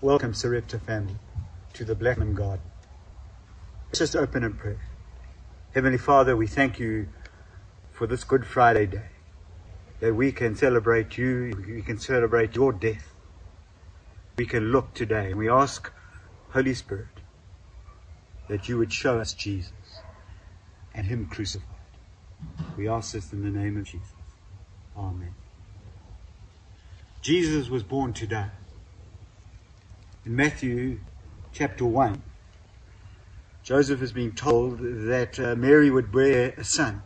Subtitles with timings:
[0.00, 1.16] Welcome, Sarepta family,
[1.72, 2.64] to the Blackman Garden.
[3.88, 4.78] Let's just open in prayer.
[5.74, 7.08] Heavenly Father, we thank you
[7.90, 9.06] for this Good Friday day,
[9.98, 13.12] that we can celebrate you, we can celebrate your death.
[14.36, 15.92] We can look today, and we ask,
[16.50, 17.08] Holy Spirit,
[18.46, 19.72] that you would show us Jesus
[20.94, 21.66] and Him crucified.
[22.76, 24.14] We ask this in the name of Jesus.
[24.96, 25.34] Amen.
[27.20, 28.50] Jesus was born to die.
[30.28, 31.00] In Matthew
[31.54, 32.22] chapter 1,
[33.62, 37.02] Joseph has been told that uh, Mary would bear a son.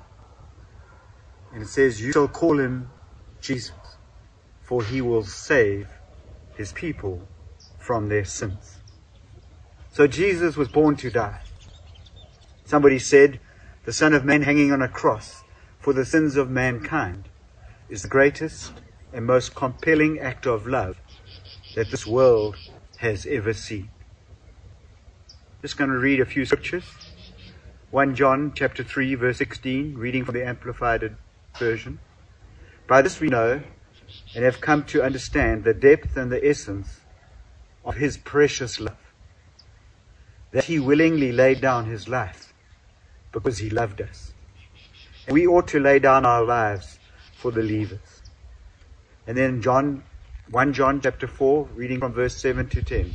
[1.53, 2.91] And it says, You shall call him
[3.41, 3.77] Jesus,
[4.61, 5.89] for he will save
[6.57, 7.23] his people
[7.79, 8.79] from their sins.
[9.93, 11.43] So Jesus was born to die.
[12.65, 13.39] Somebody said,
[13.85, 15.45] the Son of Man hanging on a cross
[15.79, 17.29] for the sins of mankind
[17.89, 18.73] is the greatest
[19.13, 21.01] and most compelling act of love
[21.77, 22.57] that this world
[23.02, 23.91] has ever seen.
[25.60, 26.85] Just going to read a few scriptures.
[27.90, 31.16] 1 John chapter 3 verse 16, reading from the Amplified
[31.59, 31.99] Version.
[32.87, 33.60] By this we know
[34.37, 37.01] and have come to understand the depth and the essence
[37.85, 39.12] of his precious love.
[40.52, 42.55] That he willingly laid down his life
[43.32, 44.32] because he loved us.
[45.27, 47.01] And we ought to lay down our lives
[47.37, 48.23] for the believers.
[49.27, 50.05] And then John,
[50.53, 53.15] 1 John chapter 4, reading from verse 7 to 10.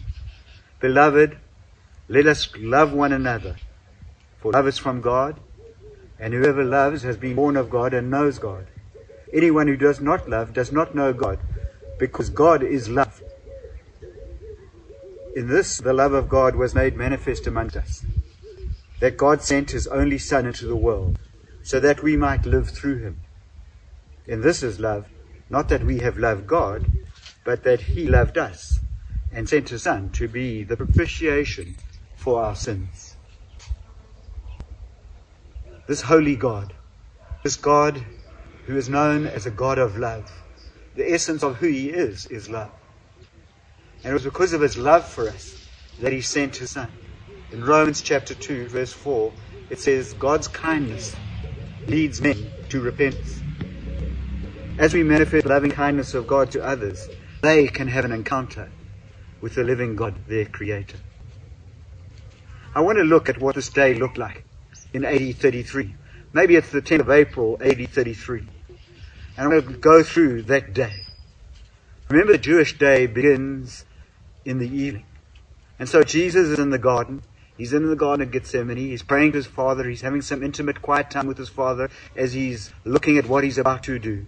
[0.82, 1.38] Beloved,
[2.10, 3.58] let us love one another,
[4.40, 5.40] for love is from God,
[6.20, 8.66] and whoever loves has been born of God and knows God.
[9.32, 11.38] Anyone who does not love does not know God,
[12.00, 13.22] because God is love.
[15.36, 18.04] In this, the love of God was made manifest among us,
[19.00, 21.20] that God sent his only Son into the world,
[21.62, 23.22] so that we might live through him.
[24.26, 25.06] In this is love,
[25.52, 26.88] not that we have loved God,
[27.48, 28.82] but that he loved us
[29.32, 31.78] and sent his Son to be the propitiation
[32.18, 33.16] for our sins.
[35.88, 36.74] This holy God,
[37.46, 38.04] this God
[38.66, 40.30] who is known as a God of love,
[40.94, 42.74] the essence of who he is, is love.
[44.04, 45.70] And it was because of his love for us
[46.02, 46.92] that he sent his Son.
[47.54, 49.34] In Romans chapter 2, verse 4,
[49.70, 51.16] it says, God's kindness
[51.88, 53.42] leads men to repentance.
[54.78, 57.08] As we manifest loving kindness of God to others,
[57.42, 58.70] they can have an encounter
[59.42, 60.98] with the living God, their Creator.
[62.74, 64.44] I want to look at what this day looked like
[64.94, 65.96] in AD 33.
[66.34, 68.40] Maybe it's the 10th of April, AD 33.
[68.40, 68.50] And
[69.38, 70.94] I'm going to go through that day.
[72.10, 73.86] Remember, the Jewish day begins
[74.46, 75.06] in the evening.
[75.80, 77.24] And so Jesus is in the garden.
[77.58, 78.78] He's in the Garden of Gethsemane.
[78.78, 79.90] He's praying to his Father.
[79.90, 83.58] He's having some intimate, quiet time with his Father as he's looking at what he's
[83.58, 84.28] about to do.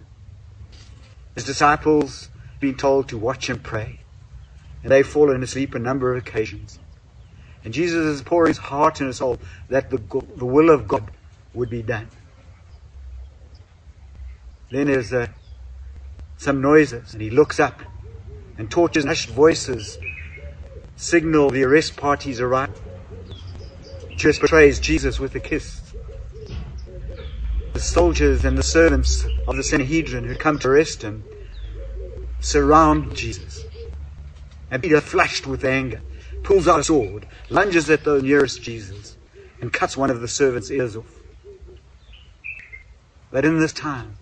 [1.36, 2.28] His disciples
[2.60, 4.00] been told to watch and pray.
[4.82, 6.78] And they've fallen asleep a number of occasions.
[7.64, 9.38] And Jesus is pouring his heart and his soul
[9.68, 9.98] that the,
[10.36, 11.10] the will of God
[11.52, 12.08] would be done.
[14.70, 15.26] Then there's uh,
[16.36, 17.82] some noises, and he looks up,
[18.56, 19.98] and torches and hushed voices
[20.96, 22.74] signal the arrest party's arrival.
[24.16, 25.80] Judas betrays Jesus with a kiss.
[27.72, 31.24] The soldiers and the servants of the Sanhedrin who come to arrest him
[32.40, 33.62] surround Jesus.
[34.70, 36.02] And Peter, flushed with anger,
[36.44, 39.16] pulls out a sword, lunges at the nearest Jesus,
[39.60, 41.20] and cuts one of the servants' ears off.
[43.30, 44.16] But in this time,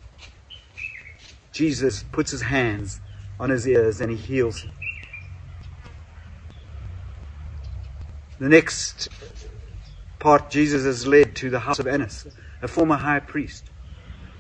[1.52, 3.00] Jesus puts his hands
[3.38, 4.72] on his ears and he heals him.
[8.38, 9.08] The next
[10.18, 12.26] part, Jesus is led to the house of Annas,
[12.62, 13.70] a former high priest,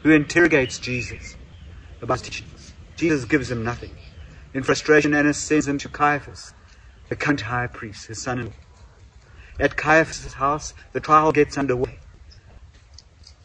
[0.02, 1.36] who interrogates Jesus
[2.00, 2.57] about teachings.
[2.98, 3.92] Jesus gives him nothing.
[4.52, 6.52] In frustration, Annas sends him to Caiaphas,
[7.08, 8.52] the high priest, his son-in-law.
[9.60, 12.00] At Caiaphas' house, the trial gets underway.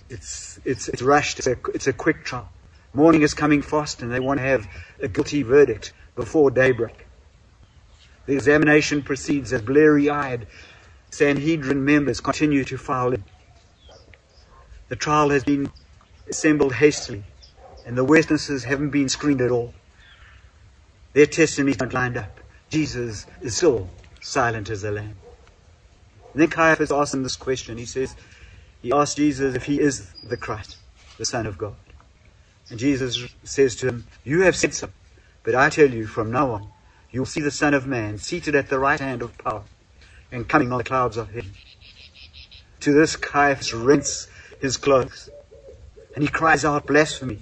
[0.10, 1.38] It's, it's, it's rushed.
[1.38, 2.50] It's a, it's a quick trial.
[2.94, 4.68] Morning is coming fast and they want to have
[5.00, 7.06] a guilty verdict before daybreak.
[8.26, 10.48] The examination proceeds as bleary-eyed
[11.12, 13.24] Sanhedrin members continue to file in.
[14.90, 15.72] The trial has been
[16.28, 17.24] assembled hastily
[17.86, 19.74] and the witnesses haven't been screened at all.
[21.14, 22.40] Their testimonies aren't lined up.
[22.70, 23.90] Jesus is still
[24.22, 25.16] silent as a lamb.
[26.34, 27.78] And then Caiaphas asks him this question.
[27.78, 28.16] He says,
[28.82, 30.78] he asks Jesus if he is the Christ,
[31.18, 31.76] the Son of God.
[32.70, 34.90] And Jesus says to him, You have said so,
[35.44, 36.68] but I tell you, from now on,
[37.12, 39.64] you'll see the Son of Man seated at the right hand of power
[40.32, 41.54] and coming on the clouds of heaven.
[42.82, 44.28] To this Caiaphas rents
[44.60, 45.30] his clothes
[46.16, 47.40] and he cries out blasphemy.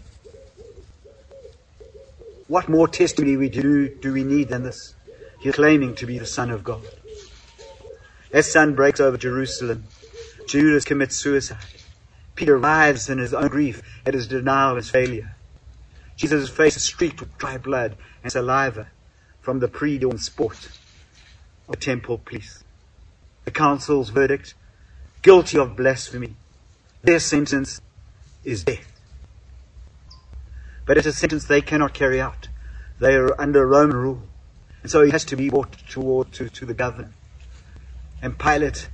[2.51, 4.93] What more testimony we do, do we need than this?
[5.39, 6.81] He is claiming to be the Son of God.
[8.33, 9.85] As sun breaks over Jerusalem,
[10.49, 11.79] Judas commits suicide.
[12.35, 15.33] Peter writhes in his own grief at his denial and his failure.
[16.17, 18.89] Jesus' face is streaked with dry blood and saliva
[19.39, 20.65] from the pre-dawn sport
[21.69, 22.65] of the temple police.
[23.45, 24.55] The council's verdict,
[25.21, 26.35] guilty of blasphemy.
[27.01, 27.79] Their sentence
[28.43, 28.90] is death.
[30.85, 32.47] But it's a sentence they cannot carry out.
[32.99, 34.23] They are under Roman rule.
[34.81, 37.11] And so he has to be brought toward to, to the governor.
[38.21, 38.89] And Pilate,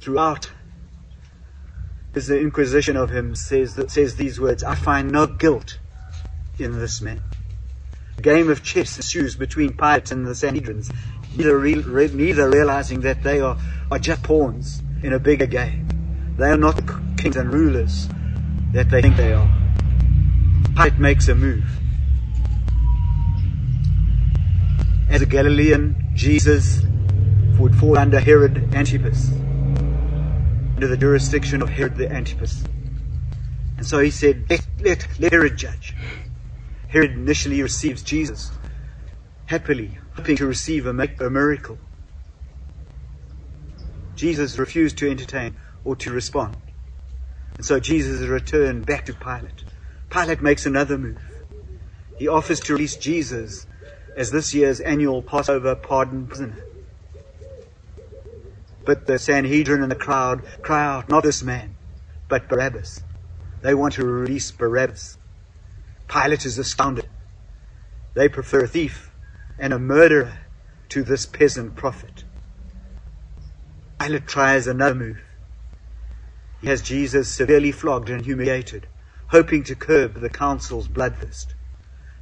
[0.00, 0.50] throughout
[2.12, 5.78] his inquisition of him, says, that, says these words, I find no guilt
[6.58, 7.22] in this man.
[8.18, 10.94] A game of chess ensues between Pilate and the Sanhedrins,
[11.36, 13.58] neither, re, neither realizing that they are,
[13.90, 15.88] are just pawns in a bigger game.
[16.38, 16.80] They are not
[17.18, 18.08] kings and rulers
[18.72, 19.63] that they think they are.
[20.76, 21.80] Pilate makes a move.
[25.08, 26.82] As a Galilean, Jesus
[27.58, 29.30] would fall under Herod Antipas,
[30.74, 32.64] under the jurisdiction of Herod the Antipas.
[33.76, 35.94] And so he said, let, let, let Herod judge.
[36.88, 38.50] Herod initially receives Jesus
[39.46, 41.78] happily, hoping to receive a, a miracle.
[44.16, 46.56] Jesus refused to entertain or to respond.
[47.56, 49.64] And so Jesus returned back to Pilate.
[50.14, 51.20] Pilate makes another move.
[52.20, 53.66] He offers to release Jesus
[54.16, 56.64] as this year's annual Passover pardon prisoner.
[58.84, 61.74] But the Sanhedrin and the crowd cry out, not this man,
[62.28, 63.02] but Barabbas.
[63.62, 65.18] They want to release Barabbas.
[66.06, 67.08] Pilate is astounded.
[68.14, 69.10] They prefer a thief
[69.58, 70.38] and a murderer
[70.90, 72.22] to this peasant prophet.
[73.98, 75.24] Pilate tries another move.
[76.60, 78.86] He has Jesus severely flogged and humiliated,
[79.28, 81.54] hoping to curb the council's bloodthirst.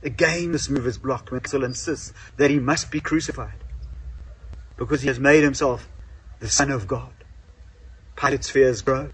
[0.02, 3.64] Again, this move is blocked when council insists that he must be crucified
[4.76, 5.88] because he has made himself
[6.40, 7.12] the Son of God.
[8.16, 9.12] Pilate's fears grow.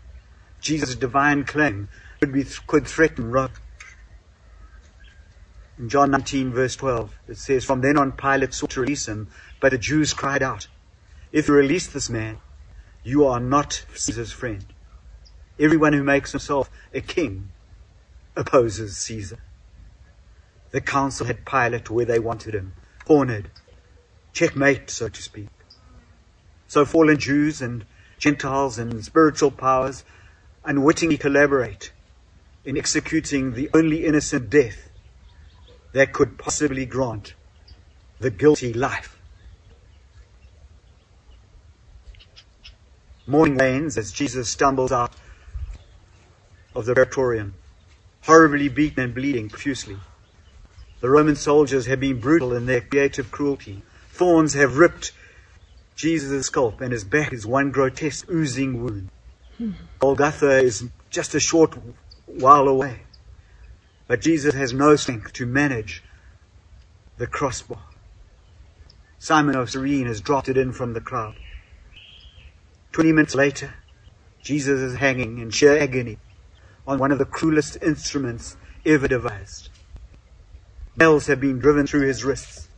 [0.61, 1.89] Jesus' divine claim
[2.21, 3.51] could, be, could threaten Rome.
[5.79, 9.29] In John 19 verse 12, it says, From then on Pilate sought to release him,
[9.61, 10.67] but the Jews cried out,
[11.31, 12.39] If you release this man,
[13.05, 14.65] you are not Caesar's friend.
[15.61, 17.51] Everyone who makes himself a king
[18.39, 19.39] opposes Caesar.
[20.71, 22.73] The council had Pilate where they wanted him,
[23.05, 23.51] cornered,
[24.33, 25.49] checkmate, so to speak.
[26.69, 27.85] So fallen Jews and
[28.19, 30.05] Gentiles and spiritual powers
[30.65, 31.93] unwittingly collaborate
[32.65, 34.91] in executing the only innocent death
[35.93, 37.35] that could possibly grant
[38.21, 39.19] the guilty life.
[43.27, 45.13] Morning rains as Jesus stumbles out
[46.75, 47.55] of the praetorium,
[48.29, 49.97] horribly beaten and bleeding profusely.
[51.01, 53.81] The Roman soldiers have been brutal in their creative cruelty.
[54.11, 55.13] Thorns have ripped
[55.97, 59.09] Jesus' scalp and his back is one grotesque oozing wound.
[59.57, 59.73] Hmm.
[59.99, 61.75] Golgotha is just a short
[62.27, 63.01] while away.
[64.07, 66.05] But Jesus has no strength to manage
[67.17, 67.83] the crossbar.
[69.19, 71.35] Simon of Cyrene has dropped it in from the crowd.
[72.93, 73.73] Twenty minutes later,
[74.43, 76.19] Jesus is hanging in sheer agony
[76.89, 78.57] on one of the cruelest instruments
[78.87, 79.69] ever devised.
[80.97, 82.69] Nails have been driven through his wrists.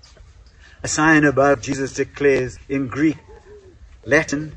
[0.83, 3.19] A sign above Jesus declares in Greek,
[4.05, 4.57] Latin,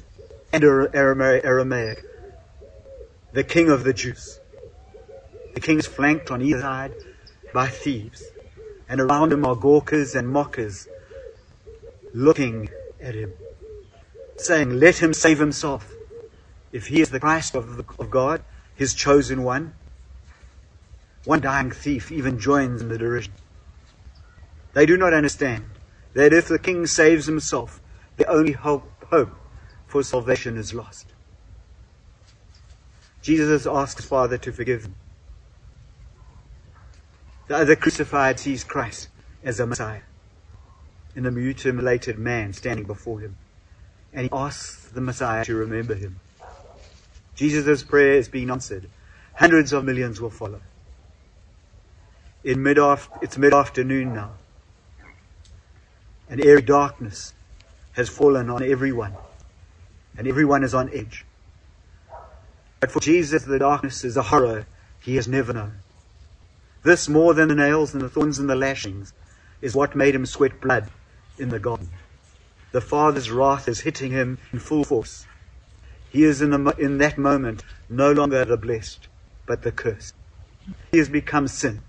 [0.51, 2.03] and Aramaic,
[3.31, 4.39] the King of the Jews.
[5.53, 6.93] The king is flanked on either side
[7.53, 8.23] by thieves,
[8.89, 10.87] and around him are gawkers and mockers
[12.11, 12.69] looking
[12.99, 13.33] at him,
[14.37, 15.93] saying, Let him save himself.
[16.71, 18.43] If he is the Christ of, the, of God,
[18.75, 19.73] his chosen one,
[21.25, 23.33] one dying thief even joins in the derision.
[24.73, 25.65] They do not understand
[26.13, 27.81] that if the king saves himself,
[28.17, 29.31] the only hope, hope
[29.87, 31.07] for salvation is lost.
[33.21, 34.95] Jesus asks his Father to forgive him.
[37.47, 39.09] The other crucified sees Christ
[39.43, 40.01] as a Messiah
[41.15, 43.37] in a mutilated man standing before him.
[44.11, 46.19] And he asks the Messiah to remember him.
[47.35, 48.89] Jesus' prayer is being answered.
[49.35, 50.61] Hundreds of millions will follow.
[52.43, 52.77] In mid
[53.21, 54.31] it's mid-afternoon now.
[56.29, 57.33] And airy darkness
[57.93, 59.13] has fallen on everyone.
[60.17, 61.25] And everyone is on edge.
[62.79, 64.65] But for Jesus, the darkness is a horror
[64.99, 65.73] he has never known.
[66.83, 69.13] This, more than the nails and the thorns and the lashings,
[69.61, 70.89] is what made him sweat blood
[71.39, 71.89] in the garden.
[72.73, 75.25] The Father's wrath is hitting him in full force.
[76.13, 79.09] He is in, the, in that moment no longer the blessed,
[79.47, 80.15] but the cursed.
[80.93, 81.81] He has become sin.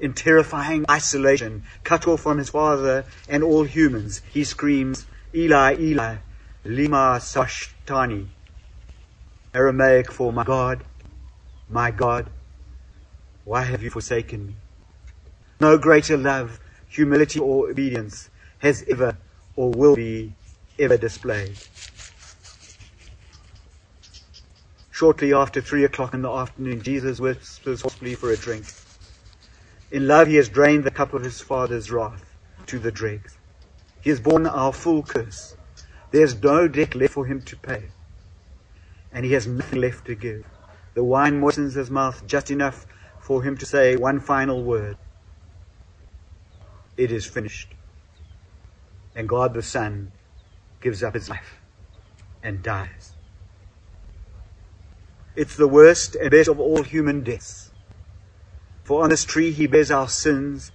[0.00, 6.16] in terrifying isolation, cut off from his father and all humans, he screams, Eli, Eli,
[6.64, 8.28] lima sabachthani,
[9.54, 10.84] Aramaic for my God,
[11.68, 12.30] my God,
[13.44, 14.56] why have you forsaken me?
[15.60, 19.18] No greater love, humility, or obedience has ever
[19.56, 20.34] or will be
[20.78, 21.58] ever displayed.
[25.00, 28.66] Shortly after three o'clock in the afternoon, Jesus whispers hoarsely for a drink.
[29.90, 33.38] In love, he has drained the cup of his Father's wrath to the dregs.
[34.02, 35.56] He has borne our full curse.
[36.10, 37.84] There's no debt left for him to pay.
[39.10, 40.44] And he has nothing left to give.
[40.92, 42.84] The wine moistens his mouth just enough
[43.22, 44.98] for him to say one final word.
[46.98, 47.72] It is finished.
[49.16, 50.12] And God the Son
[50.82, 51.58] gives up his life
[52.42, 53.14] and dies.
[55.36, 57.70] It's the worst and best of all human deaths.
[58.84, 60.72] For on this tree he bears our sins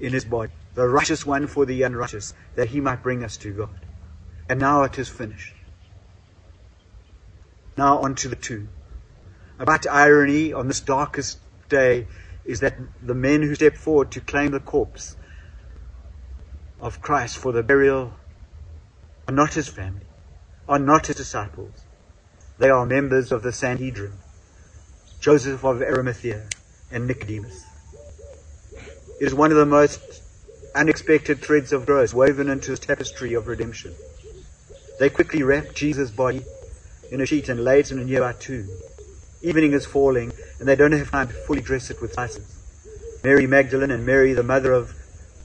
[0.00, 3.52] in his body, the righteous one for the unrighteous, that he might bring us to
[3.52, 3.70] God.
[4.48, 5.54] And now it is finished.
[7.76, 8.70] Now on to the tomb.
[9.58, 12.06] About irony on this darkest day
[12.44, 15.16] is that the men who step forward to claim the corpse
[16.80, 18.12] of Christ for the burial
[19.28, 20.06] are not his family,
[20.68, 21.84] are not his disciples.
[22.58, 24.12] They are members of the Sanhedrin,
[25.18, 26.44] Joseph of Arimathea,
[26.90, 27.64] and Nicodemus.
[29.20, 30.22] It is one of the most
[30.74, 33.94] unexpected threads of growth woven into the tapestry of redemption.
[35.00, 36.42] They quickly wrap Jesus' body
[37.10, 38.68] in a sheet and lay it in a nearby tomb.
[39.42, 42.46] Evening is falling, and they don't have time to fully dress it with spices.
[43.24, 44.94] Mary Magdalene and Mary, the mother of,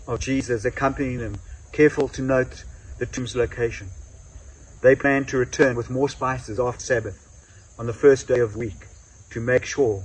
[0.08, 1.40] of Jesus, accompany them,
[1.72, 2.64] careful to note
[3.00, 3.90] the tomb's location.
[4.82, 8.88] They plan to return with more spices after Sabbath on the first day of week
[9.32, 10.04] to make sure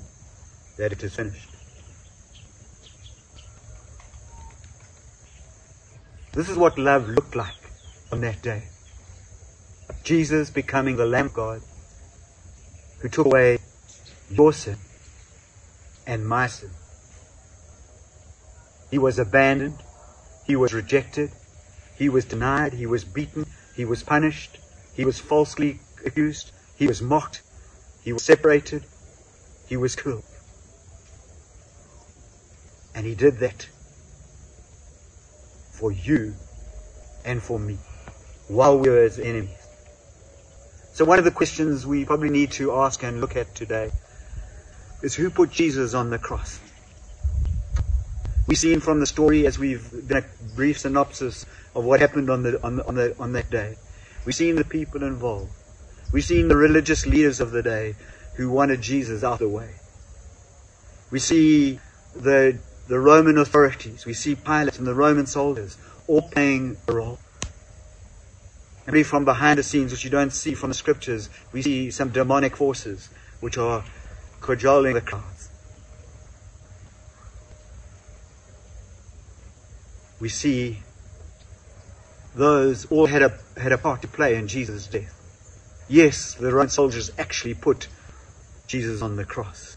[0.76, 1.49] that it is finished.
[6.33, 7.71] This is what love looked like
[8.11, 8.64] on that day.
[10.02, 11.62] Jesus becoming the Lamb of God
[13.00, 13.59] who took away
[14.31, 14.76] your sin
[16.07, 16.71] and my sin.
[18.90, 19.78] He was abandoned.
[20.45, 21.31] He was rejected.
[21.97, 22.73] He was denied.
[22.75, 23.47] He was beaten.
[23.76, 24.59] He was punished.
[24.94, 26.52] He was falsely accused.
[26.76, 27.42] He was mocked.
[28.02, 28.84] He was separated.
[29.68, 30.24] He was killed.
[32.94, 33.68] And he did that
[35.72, 36.34] for you
[37.24, 37.78] and for me
[38.48, 39.50] while we were his enemies.
[40.92, 43.90] So one of the questions we probably need to ask and look at today
[45.02, 46.60] is who put Jesus on the cross?
[48.46, 52.42] We've seen from the story as we've done a brief synopsis of what happened on
[52.42, 53.76] the, on the, on the, on that day.
[54.25, 55.52] We've seen the people involved.
[56.12, 57.97] We've seen the religious leaders of the day
[58.37, 59.71] who wanted Jesus out of the way.
[61.11, 61.78] We see
[62.14, 64.04] the the Roman authorities.
[64.04, 67.19] We see Pilate and the Roman soldiers all playing a role.
[68.87, 72.11] Maybe from behind the scenes, which you don't see from the scriptures, we see some
[72.11, 73.09] demonic forces
[73.40, 73.85] which are
[74.43, 75.49] cajoling the crowds.
[80.21, 80.81] We see
[82.35, 85.14] those all had a, had a part to play in Jesus' death.
[85.88, 87.88] Yes, the Roman soldiers actually put
[88.67, 89.76] Jesus on the cross.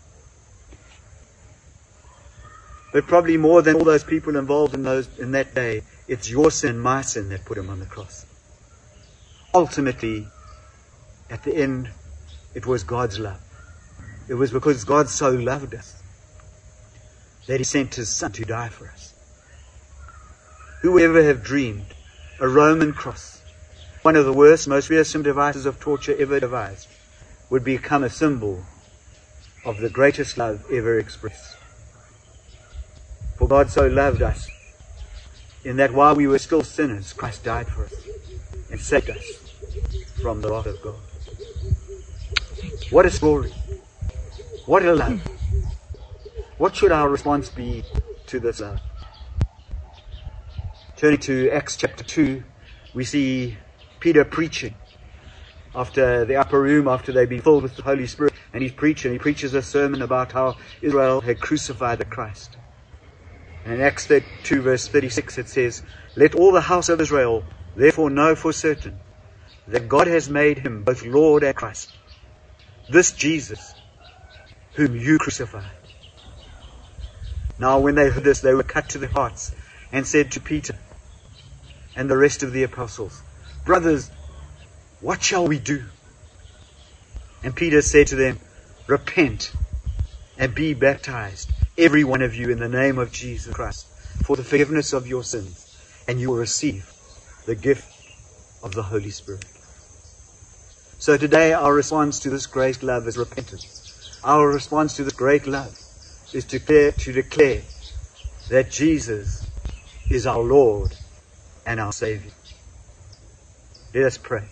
[2.94, 6.50] But probably more than all those people involved in those in that day, it's your
[6.50, 8.26] sin, my sin that put him on the cross.
[9.54, 10.28] Ultimately,
[11.30, 11.90] at the end,
[12.56, 13.42] it was God's love.
[14.28, 16.02] It was because God so loved us
[17.48, 19.14] that he sent his son to die for us.
[20.82, 21.94] Who would ever have dreamed
[22.40, 23.42] a Roman cross,
[24.04, 26.88] one of the worst, most fearsome devices of torture ever devised,
[27.50, 28.64] would become a symbol
[29.66, 31.58] of the greatest love ever expressed?
[33.38, 34.50] For God so loved us,
[35.64, 37.94] in that while we were still sinners, Christ died for us
[38.70, 39.26] and saved us
[40.22, 40.96] from the wrath of God.
[42.92, 43.54] What a story.
[44.66, 45.22] What a love.
[46.58, 47.84] What should our response be
[48.28, 48.80] to this love?
[50.98, 52.44] Turning to Acts chapter 2,
[52.96, 53.56] we see
[54.00, 54.74] Peter preaching
[55.76, 59.12] after the upper room, after they've been filled with the Holy Spirit, and he's preaching.
[59.12, 62.58] He preaches a sermon about how Israel had crucified the Christ.
[63.64, 65.84] And in Acts 2 verse 36 it says,
[66.16, 67.44] Let all the house of Israel
[67.76, 69.00] therefore know for certain
[69.68, 71.92] that God has made him both Lord and Christ.
[72.90, 73.76] This Jesus,
[74.74, 75.78] whom you crucified.
[77.60, 79.54] Now when they heard this, they were cut to their hearts
[79.92, 80.74] and said to Peter
[81.98, 83.22] and the rest of the apostles,
[83.66, 84.10] Brothers,
[85.02, 85.84] what shall we do?
[87.44, 88.40] And Peter said to them,
[88.88, 89.52] Repent
[90.38, 93.88] and be baptized, every one of you in the name of Jesus Christ
[94.22, 96.94] for the forgiveness of your sins, and you will receive
[97.46, 97.92] the gift
[98.64, 99.46] of the Holy Spirit.
[101.00, 104.20] So today our response to this great love is repentance.
[104.24, 105.78] Our response to this great love
[106.34, 107.62] is to declare, to declare
[108.50, 109.50] that Jesus
[110.10, 110.96] is our Lord
[111.68, 112.32] and our Savior.
[113.94, 114.44] Let us pray.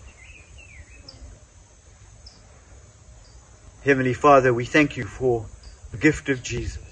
[3.84, 5.46] Heavenly Father, we thank you for
[5.92, 6.82] the gift of Jesus.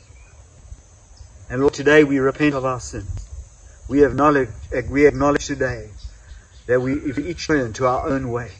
[1.51, 3.29] And Lord, today we repent of our sins.
[3.87, 4.49] We acknowledge,
[4.89, 5.91] we acknowledge today
[6.67, 8.51] that we each turn to our own way.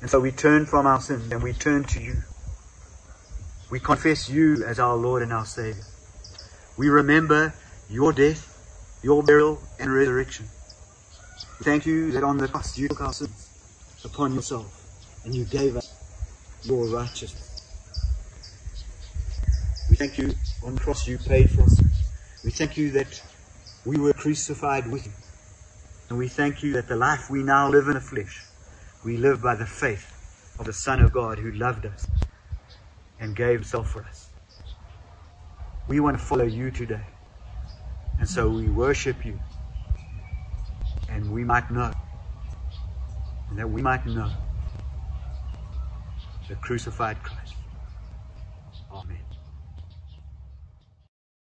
[0.00, 2.18] And so we turn from our sins and we turn to you.
[3.68, 5.84] We confess you as our Lord and our Savior.
[6.76, 7.54] We remember
[7.90, 8.51] your death,
[9.02, 10.48] your burial, and resurrection.
[11.58, 13.50] We thank you that on the cross you took our sins
[14.04, 14.88] upon yourself
[15.24, 15.94] and you gave us
[16.64, 17.50] your righteousness.
[19.88, 21.82] We thank you on the cross you paid for us.
[22.44, 23.22] We thank you that
[23.84, 25.12] we were crucified with you.
[26.10, 28.46] And we thank you that the life we now live in the flesh,
[29.04, 32.08] we live by the faith of the Son of God who loved us
[33.20, 34.30] and gave himself for us.
[35.88, 37.11] We want to follow you today.
[38.18, 39.40] And so we worship you.
[41.08, 41.92] And we might know.
[43.50, 44.30] And that we might know
[46.48, 47.51] the crucified Christ.